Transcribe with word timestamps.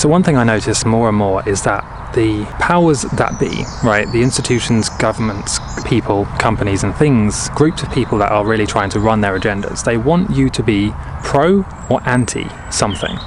So, 0.00 0.08
one 0.08 0.22
thing 0.22 0.38
I 0.38 0.44
notice 0.44 0.86
more 0.86 1.10
and 1.10 1.18
more 1.18 1.46
is 1.46 1.60
that 1.64 1.84
the 2.14 2.46
powers 2.58 3.02
that 3.02 3.38
be, 3.38 3.64
right, 3.84 4.10
the 4.10 4.22
institutions, 4.22 4.88
governments, 4.88 5.58
people, 5.82 6.24
companies, 6.38 6.84
and 6.84 6.94
things, 6.94 7.50
groups 7.50 7.82
of 7.82 7.92
people 7.92 8.16
that 8.16 8.32
are 8.32 8.46
really 8.46 8.64
trying 8.64 8.88
to 8.92 8.98
run 8.98 9.20
their 9.20 9.38
agendas, 9.38 9.84
they 9.84 9.98
want 9.98 10.30
you 10.30 10.48
to 10.48 10.62
be 10.62 10.90
pro 11.22 11.66
or 11.90 12.00
anti 12.08 12.48
something. 12.70 13.18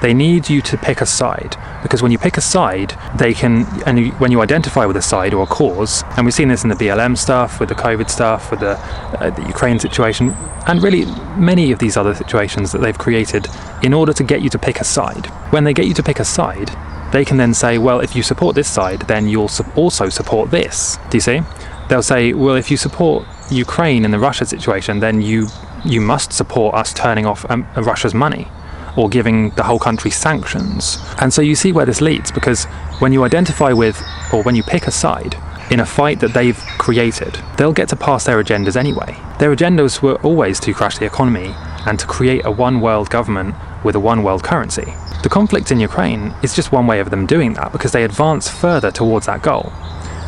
They 0.00 0.14
need 0.14 0.48
you 0.48 0.62
to 0.62 0.78
pick 0.78 1.02
a 1.02 1.06
side 1.06 1.58
because 1.84 2.02
when 2.02 2.10
you 2.10 2.16
pick 2.18 2.38
a 2.38 2.40
side, 2.40 2.98
they 3.14 3.34
can, 3.34 3.66
and 3.86 3.98
you, 3.98 4.10
when 4.12 4.32
you 4.32 4.40
identify 4.40 4.86
with 4.86 4.96
a 4.96 5.02
side 5.02 5.34
or 5.34 5.42
a 5.42 5.46
cause, 5.46 6.02
and 6.16 6.24
we've 6.24 6.32
seen 6.32 6.48
this 6.48 6.64
in 6.64 6.70
the 6.70 6.74
BLM 6.74 7.16
stuff, 7.16 7.60
with 7.60 7.68
the 7.68 7.74
COVID 7.74 8.08
stuff, 8.08 8.50
with 8.50 8.60
the, 8.60 8.78
uh, 9.20 9.28
the 9.28 9.42
Ukraine 9.42 9.78
situation, 9.78 10.30
and 10.66 10.82
really 10.82 11.04
many 11.36 11.72
of 11.72 11.78
these 11.78 11.98
other 11.98 12.14
situations 12.14 12.72
that 12.72 12.78
they've 12.78 12.96
created 12.96 13.48
in 13.82 13.92
order 13.92 14.14
to 14.14 14.24
get 14.24 14.40
you 14.40 14.48
to 14.48 14.58
pick 14.58 14.80
a 14.80 14.84
side. 14.84 15.26
When 15.52 15.64
they 15.64 15.74
get 15.74 15.86
you 15.86 15.92
to 15.92 16.02
pick 16.02 16.20
a 16.20 16.24
side, 16.24 16.70
they 17.12 17.22
can 17.22 17.36
then 17.36 17.52
say, 17.52 17.76
well, 17.76 18.00
if 18.00 18.16
you 18.16 18.22
support 18.22 18.54
this 18.54 18.66
side, 18.66 19.02
then 19.02 19.28
you'll 19.28 19.50
also 19.76 20.08
support 20.08 20.50
this. 20.50 20.98
Do 21.10 21.18
you 21.18 21.20
see? 21.20 21.42
They'll 21.90 22.02
say, 22.02 22.32
well, 22.32 22.54
if 22.54 22.70
you 22.70 22.78
support 22.78 23.26
Ukraine 23.50 24.06
in 24.06 24.10
the 24.10 24.18
Russia 24.18 24.46
situation, 24.46 25.00
then 25.00 25.20
you 25.20 25.48
you 25.84 26.00
must 26.00 26.32
support 26.32 26.74
us 26.74 26.94
turning 26.94 27.26
off 27.26 27.44
um, 27.50 27.68
Russia's 27.76 28.14
money 28.14 28.48
or 28.96 29.08
giving 29.08 29.50
the 29.50 29.62
whole 29.62 29.78
country 29.78 30.10
sanctions. 30.10 30.98
And 31.20 31.32
so 31.32 31.42
you 31.42 31.54
see 31.54 31.72
where 31.72 31.86
this 31.86 32.00
leads 32.00 32.30
because 32.30 32.64
when 33.00 33.12
you 33.12 33.24
identify 33.24 33.72
with 33.72 34.02
or 34.32 34.42
when 34.42 34.54
you 34.54 34.62
pick 34.62 34.86
a 34.86 34.90
side 34.90 35.36
in 35.70 35.80
a 35.80 35.86
fight 35.86 36.20
that 36.20 36.34
they've 36.34 36.58
created, 36.78 37.38
they'll 37.56 37.72
get 37.72 37.88
to 37.88 37.96
pass 37.96 38.24
their 38.24 38.42
agendas 38.42 38.76
anyway. 38.76 39.16
Their 39.38 39.54
agendas 39.54 40.02
were 40.02 40.16
always 40.22 40.60
to 40.60 40.74
crash 40.74 40.98
the 40.98 41.06
economy 41.06 41.54
and 41.86 41.98
to 41.98 42.06
create 42.06 42.44
a 42.44 42.50
one 42.50 42.80
world 42.80 43.10
government 43.10 43.54
with 43.82 43.94
a 43.94 44.00
one 44.00 44.22
world 44.22 44.42
currency. 44.42 44.94
The 45.22 45.28
conflict 45.28 45.70
in 45.70 45.80
Ukraine 45.80 46.34
is 46.42 46.54
just 46.54 46.72
one 46.72 46.86
way 46.86 47.00
of 47.00 47.10
them 47.10 47.26
doing 47.26 47.54
that 47.54 47.72
because 47.72 47.92
they 47.92 48.04
advance 48.04 48.48
further 48.48 48.90
towards 48.90 49.26
that 49.26 49.42
goal. 49.42 49.72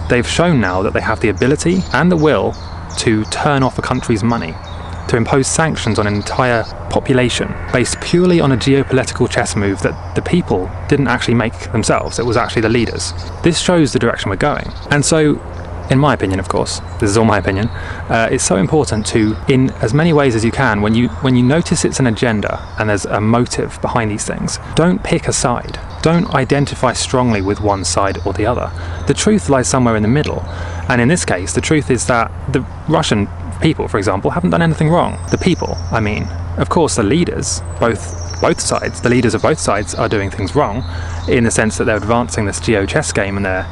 They've 0.08 0.26
shown 0.26 0.60
now 0.60 0.82
that 0.82 0.92
they 0.92 1.00
have 1.00 1.20
the 1.20 1.28
ability 1.28 1.80
and 1.92 2.10
the 2.10 2.16
will 2.16 2.54
to 2.98 3.24
turn 3.24 3.62
off 3.62 3.78
a 3.78 3.82
country's 3.82 4.22
money, 4.22 4.54
to 5.08 5.16
impose 5.16 5.46
sanctions 5.46 5.98
on 5.98 6.06
an 6.06 6.14
entire 6.14 6.64
population 6.90 7.52
based 7.72 8.00
purely 8.00 8.40
on 8.40 8.52
a 8.52 8.56
geopolitical 8.56 9.30
chess 9.30 9.56
move 9.56 9.80
that 9.82 10.14
the 10.14 10.22
people 10.22 10.70
didn't 10.88 11.08
actually 11.08 11.34
make 11.34 11.58
themselves, 11.72 12.18
it 12.18 12.26
was 12.26 12.36
actually 12.36 12.62
the 12.62 12.68
leaders. 12.68 13.12
This 13.42 13.58
shows 13.58 13.92
the 13.92 13.98
direction 13.98 14.30
we're 14.30 14.36
going. 14.36 14.70
And 14.90 15.04
so 15.04 15.40
in 15.90 15.98
my 15.98 16.14
opinion, 16.14 16.40
of 16.40 16.48
course, 16.48 16.80
this 17.00 17.10
is 17.10 17.16
all 17.16 17.24
my 17.24 17.38
opinion, 17.38 17.68
uh, 18.08 18.28
it's 18.30 18.44
so 18.44 18.56
important 18.56 19.06
to, 19.06 19.36
in 19.48 19.70
as 19.82 19.94
many 19.94 20.12
ways 20.12 20.34
as 20.34 20.44
you 20.44 20.50
can, 20.50 20.80
when 20.80 20.94
you 20.94 21.08
when 21.22 21.36
you 21.36 21.42
notice 21.42 21.84
it's 21.84 22.00
an 22.00 22.06
agenda 22.06 22.60
and 22.78 22.88
there's 22.90 23.04
a 23.04 23.20
motive 23.20 23.80
behind 23.80 24.10
these 24.10 24.24
things, 24.24 24.58
don't 24.74 25.02
pick 25.04 25.28
a 25.28 25.32
side. 25.32 25.78
Don't 26.02 26.32
identify 26.34 26.92
strongly 26.92 27.42
with 27.42 27.60
one 27.60 27.84
side 27.84 28.18
or 28.24 28.32
the 28.32 28.46
other. 28.46 28.70
The 29.06 29.14
truth 29.14 29.48
lies 29.48 29.68
somewhere 29.68 29.96
in 29.96 30.02
the 30.02 30.08
middle, 30.08 30.44
and 30.88 31.00
in 31.00 31.08
this 31.08 31.24
case, 31.24 31.52
the 31.52 31.60
truth 31.60 31.90
is 31.90 32.06
that 32.06 32.30
the 32.52 32.60
Russian 32.88 33.28
people, 33.60 33.88
for 33.88 33.98
example, 33.98 34.30
haven't 34.30 34.50
done 34.50 34.62
anything 34.62 34.88
wrong. 34.88 35.18
The 35.30 35.38
people, 35.38 35.76
I 35.90 36.00
mean, 36.00 36.24
of 36.58 36.68
course, 36.68 36.96
the 36.96 37.02
leaders, 37.02 37.60
both 37.80 38.24
both 38.40 38.60
sides, 38.60 39.00
the 39.00 39.08
leaders 39.08 39.34
of 39.34 39.42
both 39.42 39.58
sides, 39.58 39.94
are 39.94 40.08
doing 40.08 40.30
things 40.30 40.54
wrong, 40.54 40.84
in 41.28 41.44
the 41.44 41.50
sense 41.50 41.78
that 41.78 41.84
they're 41.84 41.96
advancing 41.96 42.44
this 42.44 42.60
geo 42.60 42.84
chess 42.84 43.10
game 43.10 43.36
and 43.36 43.46
they're 43.46 43.66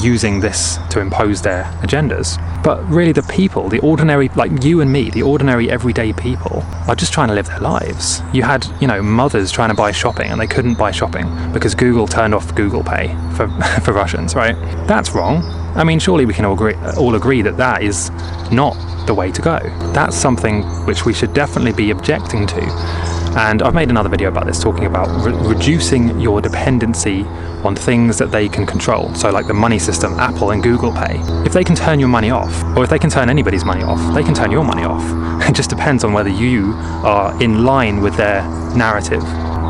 using 0.00 0.40
this 0.40 0.78
to 0.90 1.00
impose 1.00 1.42
their 1.42 1.64
agendas. 1.82 2.38
But 2.66 2.84
really, 2.88 3.12
the 3.12 3.22
people, 3.22 3.68
the 3.68 3.78
ordinary, 3.78 4.28
like 4.30 4.64
you 4.64 4.80
and 4.80 4.92
me, 4.92 5.08
the 5.08 5.22
ordinary 5.22 5.70
everyday 5.70 6.12
people, 6.12 6.64
are 6.88 6.96
just 6.96 7.12
trying 7.12 7.28
to 7.28 7.34
live 7.34 7.46
their 7.46 7.60
lives. 7.60 8.22
You 8.32 8.42
had, 8.42 8.66
you 8.80 8.88
know, 8.88 9.00
mothers 9.00 9.52
trying 9.52 9.68
to 9.68 9.76
buy 9.76 9.92
shopping 9.92 10.32
and 10.32 10.40
they 10.40 10.48
couldn't 10.48 10.76
buy 10.76 10.90
shopping 10.90 11.28
because 11.52 11.76
Google 11.76 12.08
turned 12.08 12.34
off 12.34 12.52
Google 12.56 12.82
Pay 12.82 13.14
for, 13.36 13.46
for 13.84 13.92
Russians, 13.92 14.34
right? 14.34 14.56
That's 14.88 15.12
wrong. 15.12 15.44
I 15.76 15.84
mean, 15.84 16.00
surely 16.00 16.26
we 16.26 16.34
can 16.34 16.44
all 16.44 16.54
agree, 16.54 16.74
all 16.96 17.14
agree 17.14 17.40
that 17.42 17.56
that 17.56 17.84
is 17.84 18.10
not 18.50 18.74
the 19.06 19.14
way 19.14 19.30
to 19.30 19.40
go. 19.40 19.60
That's 19.92 20.16
something 20.16 20.64
which 20.86 21.04
we 21.04 21.14
should 21.14 21.34
definitely 21.34 21.72
be 21.72 21.92
objecting 21.92 22.48
to. 22.48 23.05
And 23.36 23.60
I've 23.60 23.74
made 23.74 23.90
another 23.90 24.08
video 24.08 24.28
about 24.28 24.46
this, 24.46 24.58
talking 24.62 24.86
about 24.86 25.08
re- 25.22 25.32
reducing 25.54 26.18
your 26.18 26.40
dependency 26.40 27.24
on 27.64 27.76
things 27.76 28.16
that 28.16 28.30
they 28.30 28.48
can 28.48 28.64
control. 28.64 29.14
So, 29.14 29.30
like 29.30 29.46
the 29.46 29.52
money 29.52 29.78
system, 29.78 30.14
Apple 30.18 30.52
and 30.52 30.62
Google 30.62 30.90
Pay. 30.90 31.20
If 31.44 31.52
they 31.52 31.62
can 31.62 31.76
turn 31.76 32.00
your 32.00 32.08
money 32.08 32.30
off, 32.30 32.64
or 32.76 32.82
if 32.82 32.88
they 32.88 32.98
can 32.98 33.10
turn 33.10 33.28
anybody's 33.28 33.64
money 33.64 33.82
off, 33.82 34.14
they 34.14 34.22
can 34.22 34.32
turn 34.32 34.50
your 34.50 34.64
money 34.64 34.84
off. 34.84 35.04
It 35.46 35.54
just 35.54 35.70
depends 35.70 36.02
on 36.02 36.12
whether 36.12 36.30
you 36.30 36.72
are 37.04 37.40
in 37.42 37.64
line 37.64 38.00
with 38.00 38.16
their 38.16 38.42
narrative. 38.74 39.22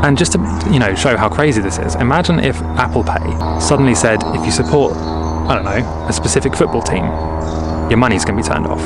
And 0.03 0.17
just 0.17 0.31
to 0.31 0.39
you 0.71 0.79
know 0.79 0.95
show 0.95 1.17
how 1.17 1.29
crazy 1.29 1.61
this 1.61 1.77
is, 1.77 1.95
imagine 1.95 2.39
if 2.39 2.55
Apple 2.79 3.03
Pay 3.03 3.59
suddenly 3.59 3.93
said, 3.93 4.23
if 4.27 4.45
you 4.45 4.51
support, 4.51 4.93
I 4.95 5.55
don't 5.55 5.65
know, 5.65 6.07
a 6.07 6.13
specific 6.13 6.55
football 6.55 6.81
team, 6.81 7.03
your 7.89 7.97
money's 7.97 8.23
going 8.25 8.41
to 8.41 8.43
be 8.43 8.47
turned 8.47 8.65
off, 8.65 8.81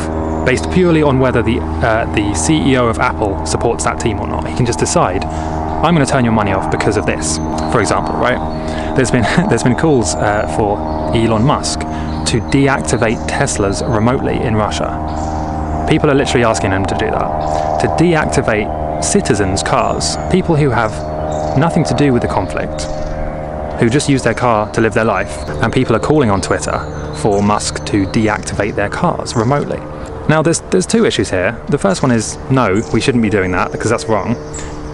based 0.45 0.69
purely 0.71 1.01
on 1.01 1.19
whether 1.19 1.41
the 1.41 1.59
uh, 1.59 2.05
the 2.13 2.33
CEO 2.33 2.89
of 2.89 2.99
Apple 2.99 3.45
supports 3.45 3.83
that 3.83 3.99
team 3.99 4.19
or 4.19 4.27
not. 4.27 4.47
He 4.47 4.55
can 4.55 4.65
just 4.65 4.79
decide, 4.79 5.23
I'm 5.23 5.95
going 5.95 6.05
to 6.05 6.11
turn 6.11 6.23
your 6.23 6.33
money 6.33 6.51
off 6.51 6.71
because 6.71 6.97
of 6.97 7.05
this, 7.05 7.37
for 7.71 7.79
example, 7.79 8.15
right? 8.15 8.39
There's 8.95 9.11
been 9.11 9.23
there's 9.49 9.63
been 9.63 9.75
calls 9.75 10.15
uh, 10.15 10.53
for 10.57 10.77
Elon 11.15 11.43
Musk 11.43 11.79
to 11.79 12.39
deactivate 12.49 13.27
Teslas 13.27 13.81
remotely 13.93 14.37
in 14.37 14.55
Russia. 14.55 15.87
People 15.89 16.09
are 16.09 16.15
literally 16.15 16.45
asking 16.45 16.71
him 16.71 16.85
to 16.85 16.95
do 16.95 17.07
that, 17.11 17.81
to 17.81 17.87
deactivate 18.01 19.03
citizens' 19.03 19.61
cars, 19.61 20.15
people 20.31 20.55
who 20.55 20.69
have 20.69 20.91
nothing 21.57 21.83
to 21.83 21.93
do 21.95 22.13
with 22.13 22.21
the 22.21 22.27
conflict, 22.27 22.83
who 23.81 23.89
just 23.89 24.07
use 24.07 24.23
their 24.23 24.33
car 24.33 24.71
to 24.71 24.79
live 24.79 24.93
their 24.93 25.05
life, 25.05 25.35
and 25.61 25.73
people 25.73 25.95
are 25.95 25.99
calling 25.99 26.29
on 26.29 26.39
Twitter 26.39 26.79
for 27.17 27.41
Musk 27.43 27.83
to 27.85 28.05
deactivate 28.07 28.75
their 28.75 28.89
cars 28.89 29.35
remotely. 29.35 29.79
Now, 30.31 30.41
there's 30.41 30.61
there's 30.71 30.85
two 30.85 31.03
issues 31.03 31.29
here. 31.29 31.61
The 31.67 31.77
first 31.77 32.01
one 32.01 32.09
is 32.09 32.37
no, 32.49 32.81
we 32.93 33.01
shouldn't 33.01 33.21
be 33.21 33.29
doing 33.29 33.51
that 33.51 33.73
because 33.73 33.89
that's 33.89 34.05
wrong. 34.05 34.37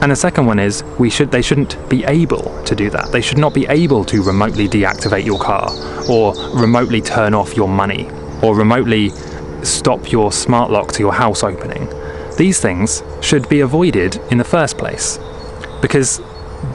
And 0.01 0.11
the 0.11 0.15
second 0.15 0.47
one 0.47 0.57
is 0.57 0.83
we 0.97 1.11
should 1.11 1.29
they 1.29 1.43
shouldn't 1.43 1.77
be 1.89 2.03
able 2.05 2.63
to 2.63 2.73
do 2.73 2.89
that. 2.89 3.11
They 3.11 3.21
should 3.21 3.37
not 3.37 3.53
be 3.53 3.67
able 3.67 4.03
to 4.05 4.23
remotely 4.23 4.67
deactivate 4.67 5.27
your 5.27 5.37
car 5.37 5.69
or 6.09 6.33
remotely 6.59 7.01
turn 7.01 7.35
off 7.35 7.55
your 7.55 7.69
money 7.69 8.09
or 8.41 8.55
remotely 8.55 9.11
stop 9.61 10.11
your 10.11 10.31
smart 10.31 10.71
lock 10.71 10.91
to 10.93 11.03
your 11.03 11.13
house 11.13 11.43
opening. 11.43 11.87
These 12.35 12.59
things 12.59 13.03
should 13.21 13.47
be 13.47 13.59
avoided 13.59 14.19
in 14.31 14.39
the 14.39 14.43
first 14.43 14.79
place 14.79 15.19
because 15.83 16.19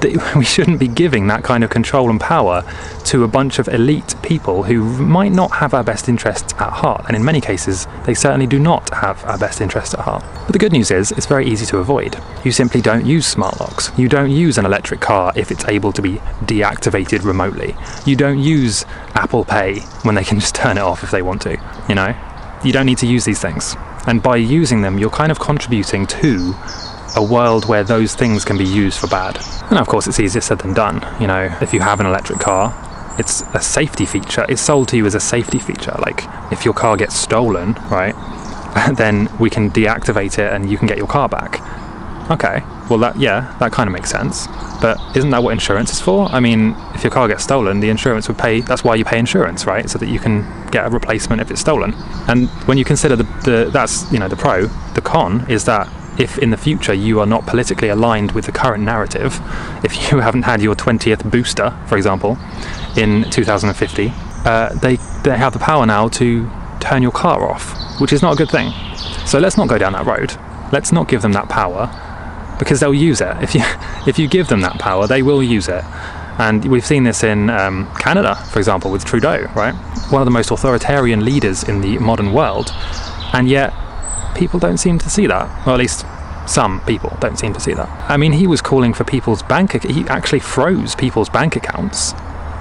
we 0.37 0.45
shouldn't 0.45 0.81
be 0.81 0.89
giving 0.89 1.27
that 1.29 1.45
kind 1.45 1.65
of 1.65 1.71
control 1.71 2.11
and 2.11 2.21
power 2.21 2.63
to 3.05 3.25
a 3.25 3.29
bunch 3.29 3.59
of 3.59 3.69
elite 3.69 4.15
people 4.23 4.65
who 4.65 4.83
might 4.99 5.33
not 5.33 5.51
have 5.53 5.75
our 5.75 5.85
best 5.85 6.09
interests 6.09 6.53
at 6.55 6.71
heart. 6.71 7.05
And 7.07 7.17
in 7.17 7.25
many 7.25 7.41
cases, 7.41 7.87
they 8.05 8.15
certainly 8.15 8.47
do 8.47 8.59
not 8.59 8.93
have 8.95 9.25
our 9.25 9.39
best 9.39 9.61
interests 9.61 9.95
at 9.95 10.01
heart. 10.01 10.25
But 10.47 10.53
the 10.53 10.59
good 10.59 10.73
news 10.73 10.91
is, 10.91 11.13
it's 11.13 11.27
very 11.27 11.47
easy 11.47 11.67
to 11.67 11.79
avoid. 11.79 12.17
You 12.45 12.53
simply 12.53 12.81
don't 12.81 13.07
use 13.07 13.27
smart 13.27 13.61
locks. 13.61 13.91
You 13.97 14.09
don't 14.09 14.31
use 14.31 14.59
an 14.59 14.67
electric 14.67 15.01
car 15.01 15.33
if 15.37 15.51
it's 15.51 15.65
able 15.67 15.93
to 15.93 16.03
be 16.03 16.15
deactivated 16.45 17.25
remotely. 17.25 17.77
You 18.05 18.17
don't 18.17 18.39
use 18.39 18.85
Apple 19.15 19.45
Pay 19.45 19.81
when 20.03 20.15
they 20.15 20.25
can 20.25 20.41
just 20.41 20.55
turn 20.55 20.79
it 20.79 20.83
off 20.83 21.03
if 21.03 21.11
they 21.11 21.23
want 21.23 21.43
to, 21.43 21.57
you 21.89 21.95
know? 21.95 22.15
You 22.65 22.73
don't 22.73 22.87
need 22.87 22.99
to 22.99 23.07
use 23.07 23.25
these 23.25 23.41
things. 23.41 23.75
And 24.07 24.23
by 24.23 24.37
using 24.37 24.83
them, 24.83 24.99
you're 24.99 25.11
kind 25.11 25.31
of 25.31 25.39
contributing 25.39 26.07
to 26.07 26.55
a 27.17 27.23
world 27.23 27.67
where 27.67 27.85
those 27.85 28.15
things 28.15 28.45
can 28.45 28.59
be 28.59 28.65
used 28.65 28.99
for 28.99 29.07
bad. 29.07 29.39
And 29.71 29.79
of 29.79 29.87
course, 29.87 30.07
it's 30.07 30.21
easier 30.21 30.41
said 30.41 30.59
than 30.59 30.75
done. 30.75 31.05
You 31.21 31.27
know, 31.27 31.57
if 31.61 31.73
you 31.73 31.81
have 31.81 32.01
an 32.01 32.07
electric 32.07 32.41
car, 32.41 32.75
it's 33.19 33.43
a 33.55 33.61
safety 33.61 34.07
feature. 34.07 34.47
It's 34.49 34.63
sold 34.63 34.89
to 34.89 34.97
you 34.97 35.07
as 35.07 35.15
a 35.15 35.21
safety 35.21 35.59
feature. 35.59 35.95
Like, 35.99 36.25
if 36.51 36.65
your 36.65 36.75
car 36.75 36.97
gets 36.97 37.15
stolen, 37.15 37.75
right, 37.91 38.15
then 38.97 39.29
we 39.39 39.51
can 39.51 39.71
deactivate 39.71 40.39
it 40.39 40.53
and 40.53 40.71
you 40.71 40.79
can 40.79 40.87
get 40.87 40.97
your 40.99 41.07
car 41.07 41.29
back. 41.29 41.61
Okay, 42.31 42.63
well, 42.89 42.99
that, 43.01 43.19
yeah, 43.19 43.55
that 43.59 43.73
kind 43.73 43.89
of 43.89 43.93
makes 43.93 44.11
sense. 44.11 44.47
But 44.81 44.99
isn't 45.17 45.31
that 45.31 45.43
what 45.43 45.53
insurance 45.53 45.93
is 45.93 46.01
for? 46.01 46.27
I 46.27 46.41
mean, 46.41 46.75
if 46.95 47.05
your 47.05 47.11
car 47.11 47.29
gets 47.29 47.45
stolen, 47.45 47.81
the 47.81 47.91
insurance 47.91 48.29
would 48.29 48.39
pay, 48.39 48.61
that's 48.61 48.83
why 48.83 48.95
you 48.95 49.05
pay 49.05 49.19
insurance, 49.19 49.67
right? 49.67 49.89
So 49.89 49.99
that 49.99 50.09
you 50.09 50.19
can 50.19 50.47
get 50.71 50.87
a 50.87 50.91
replacement 50.91 51.43
if 51.43 51.51
it's 51.51 51.61
stolen. 51.61 51.95
And 52.29 52.49
when 52.67 52.79
you 52.79 52.85
consider 52.85 53.17
the, 53.17 53.25
the 53.45 53.71
that's, 53.73 54.11
you 54.13 54.19
know, 54.19 54.29
the 54.29 54.37
pro, 54.37 54.67
the 54.95 55.01
con 55.01 55.49
is 55.51 55.65
that 55.67 55.89
if 56.19 56.39
in 56.39 56.51
the 56.51 56.57
future 56.57 56.93
you 56.93 57.21
are 57.21 57.27
not 57.27 57.47
politically 57.47 57.89
aligned 57.89 58.33
with 58.33 58.47
the 58.47 58.53
current 58.53 58.85
narrative, 58.85 59.41
if 59.85 60.11
you 60.11 60.19
haven't 60.27 60.43
had 60.43 60.61
your 60.61 60.75
20th 60.75 61.31
booster, 61.31 61.77
for 61.87 61.97
example, 61.97 62.39
in 62.97 63.31
2050, 63.31 64.13
uh, 64.45 64.75
they, 64.75 64.97
they 65.23 65.37
have 65.37 65.53
the 65.53 65.59
power 65.59 65.87
now 65.87 66.09
to 66.09 66.51
turn 66.81 67.03
your 67.03 67.13
car 67.13 67.49
off, 67.49 68.01
which 68.01 68.13
is 68.13 68.23
not 68.23 68.35
a 68.35 68.37
good 68.37 68.51
thing. 68.51 68.73
So 69.27 69.39
let's 69.39 69.57
not 69.57 69.69
go 69.69 69.79
down 69.79 69.93
that 69.93 70.07
road. 70.07 70.37
Let's 70.73 70.93
not 70.93 71.09
give 71.09 71.23
them 71.23 71.33
that 71.33 71.49
power 71.49 71.91
because 72.59 72.81
they'll 72.81 72.95
use 72.95 73.21
it. 73.21 73.37
If 73.41 73.55
you, 73.55 73.63
if 74.07 74.19
you 74.19 74.29
give 74.29 74.49
them 74.49 74.61
that 74.63 74.79
power, 74.79 75.07
they 75.07 75.23
will 75.23 75.43
use 75.43 75.69
it. 75.69 75.85
And 76.39 76.65
we've 76.65 76.85
seen 76.85 77.05
this 77.05 77.23
in 77.23 77.51
um, 77.51 77.93
Canada, 77.99 78.35
for 78.35 78.59
example, 78.59 78.91
with 78.91 79.05
Trudeau, 79.05 79.45
right? 79.55 79.75
One 80.11 80.23
of 80.23 80.27
the 80.27 80.31
most 80.31 80.51
authoritarian 80.51 81.25
leaders 81.25 81.63
in 81.63 81.83
the 81.83 81.99
modern 81.99 82.33
world. 82.33 82.73
And 83.33 83.49
yet, 83.49 83.73
people 84.35 84.59
don't 84.59 84.79
seem 84.79 84.99
to 84.99 85.11
see 85.11 85.27
that. 85.27 85.67
Or 85.67 85.73
at 85.73 85.79
least 85.79 86.05
some 86.47 86.81
people 86.85 87.17
don't 87.21 87.39
seem 87.39 87.53
to 87.53 87.61
see 87.61 87.75
that. 87.75 87.89
I 88.11 88.17
mean, 88.17 88.33
he 88.33 88.47
was 88.47 88.61
calling 88.61 88.93
for 88.93 89.05
people's 89.05 89.43
bank. 89.43 89.83
He 89.83 90.05
actually 90.09 90.41
froze 90.41 90.95
people's 90.95 91.29
bank 91.29 91.57
accounts, 91.57 92.15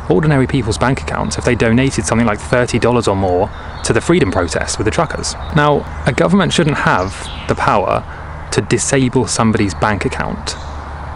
ordinary 0.10 0.48
people's 0.48 0.78
bank 0.78 1.02
accounts, 1.02 1.38
if 1.38 1.46
they 1.46 1.56
donated 1.56 2.06
something 2.06 2.28
like 2.28 2.40
thirty 2.40 2.80
dollars 2.80 3.08
or 3.08 3.16
more 3.16 3.50
to 3.84 3.94
the 3.94 4.02
freedom 4.02 4.32
protest 4.32 4.78
with 4.78 4.86
the 4.86 4.92
truckers. 4.92 5.34
Now, 5.56 5.86
a 6.06 6.14
government 6.14 6.54
shouldn't 6.54 6.78
have 6.78 7.12
the 7.48 7.56
power 7.56 8.04
to 8.52 8.62
disable 8.62 9.28
somebody's 9.28 9.74
bank 9.74 10.06
account. 10.06 10.56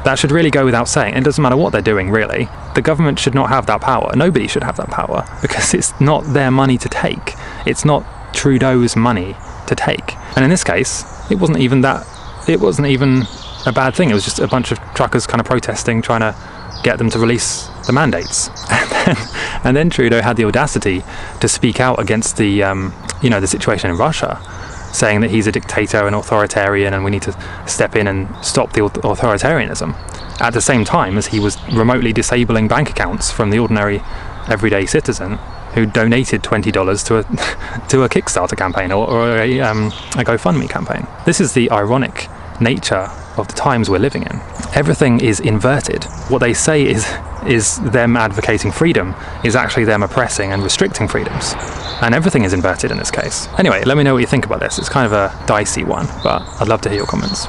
That 0.06 0.20
should 0.20 0.32
really 0.32 0.52
go 0.52 0.66
without 0.66 0.88
saying. 0.88 1.16
It 1.16 1.24
doesn't 1.24 1.42
matter 1.42 1.58
what 1.58 1.72
they're 1.72 1.82
doing, 1.82 2.12
really. 2.12 2.48
The 2.76 2.82
government 2.82 3.18
should 3.18 3.34
not 3.34 3.50
have 3.50 3.66
that 3.66 3.82
power. 3.82 4.12
Nobody 4.16 4.48
should 4.48 4.64
have 4.64 4.78
that 4.78 4.92
power 4.92 5.26
because 5.42 5.74
it's 5.74 6.00
not 6.00 6.24
their 6.26 6.52
money 6.52 6.78
to 6.78 6.90
take. 6.90 7.34
It's 7.66 7.86
not 7.86 8.06
Trudeau's 8.34 8.96
money 8.96 9.36
to 9.68 9.76
take. 9.76 10.16
And 10.36 10.44
in 10.44 10.50
this 10.50 10.64
case, 10.64 11.04
it 11.32 11.40
wasn't 11.40 11.60
even 11.60 11.82
that. 11.82 12.06
It 12.48 12.60
wasn't 12.60 12.88
even 12.88 13.24
a 13.66 13.72
bad 13.72 13.96
thing. 13.96 14.10
It 14.10 14.14
was 14.14 14.24
just 14.24 14.40
a 14.40 14.48
bunch 14.48 14.72
of 14.72 14.80
truckers 14.94 15.26
kind 15.26 15.40
of 15.40 15.48
protesting, 15.48 16.02
trying 16.02 16.22
to 16.22 16.36
get 16.84 16.98
them 16.98 17.10
to 17.10 17.20
release 17.20 17.68
the 17.88 17.94
mandates. 17.94 18.50
And 19.66 19.76
then, 19.76 19.90
Trudeau 19.90 20.22
had 20.22 20.38
the 20.38 20.46
audacity 20.46 21.04
to 21.40 21.48
speak 21.48 21.80
out 21.80 22.00
against 22.00 22.38
the, 22.38 22.62
um, 22.62 22.94
you 23.24 23.32
know, 23.32 23.40
the 23.40 23.48
situation 23.48 23.90
in 23.90 23.98
Russia, 23.98 24.40
saying 24.94 25.22
that 25.22 25.32
he's 25.32 25.48
a 25.48 25.52
dictator 25.52 26.06
and 26.06 26.16
authoritarian, 26.16 26.94
and 26.94 27.04
we 27.04 27.10
need 27.10 27.24
to 27.24 27.36
step 27.66 27.96
in 27.96 28.06
and 28.06 28.30
stop 28.46 28.74
the 28.74 28.82
authoritarianism. 28.82 29.96
At 30.40 30.54
the 30.54 30.62
same 30.62 30.86
time 30.86 31.18
as 31.18 31.26
he 31.28 31.40
was 31.40 31.58
remotely 31.70 32.14
disabling 32.14 32.68
bank 32.68 32.92
accounts 32.92 33.32
from 33.32 33.50
the 33.50 33.58
ordinary, 33.58 34.04
everyday 34.48 34.86
citizen 34.86 35.40
who 35.76 35.86
donated 35.86 36.42
twenty 36.42 36.72
dollars 36.72 37.04
to 37.04 37.20
a 37.20 37.24
to 37.90 38.04
a 38.04 38.10
Kickstarter 38.10 38.58
campaign 38.58 38.92
or, 38.92 39.08
or 39.08 39.38
a, 39.38 39.62
um, 39.62 39.88
a 40.18 40.24
GoFundMe 40.24 40.70
campaign. 40.70 41.06
This 41.26 41.40
is 41.40 41.54
the 41.54 41.70
ironic 41.72 42.28
nature 42.60 43.10
of 43.38 43.48
the 43.48 43.54
times 43.54 43.90
we're 43.90 44.00
living 44.00 44.24
in. 44.24 44.40
Everything 44.74 45.20
is 45.20 45.40
inverted. 45.40 46.06
What 46.30 46.40
they 46.40 46.54
say 46.54 46.86
is 46.86 47.06
is 47.46 47.80
them 47.82 48.18
advocating 48.18 48.72
freedom 48.72 49.14
is 49.44 49.56
actually 49.56 49.84
them 49.84 50.02
oppressing 50.02 50.52
and 50.52 50.64
restricting 50.64 51.08
freedoms. 51.08 51.54
And 52.02 52.16
everything 52.16 52.44
is 52.44 52.54
inverted 52.54 52.92
in 52.92 52.98
this 52.98 53.12
case. 53.12 53.48
Anyway, 53.60 53.84
let 53.84 53.98
me 53.98 54.04
know 54.04 54.14
what 54.14 54.20
you 54.20 54.28
think 54.28 54.46
about 54.46 54.60
this. 54.60 54.80
It's 54.80 54.90
kind 54.90 55.06
of 55.06 55.14
a 55.14 55.46
dicey 55.46 55.84
one, 55.84 56.08
but 56.24 56.42
I'd 56.60 56.68
love 56.68 56.82
to 56.82 56.90
hear 56.90 56.98
your 56.98 57.08
comments. 57.08 57.46